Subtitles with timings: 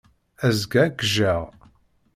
[0.47, 1.41] Azekka, ad k-jjeɣ.